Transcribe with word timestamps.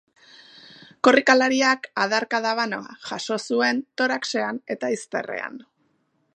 Korrikalariak 1.07 1.85
adarkada 2.05 2.55
bana 2.61 2.81
jaso 3.11 3.39
zuen 3.51 3.85
toraxean 4.03 4.61
eta 4.77 4.93
izterrean. 4.99 5.65